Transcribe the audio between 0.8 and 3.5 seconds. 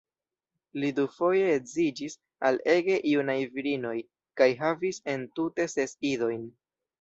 Li dufoje edziĝis al ege junaj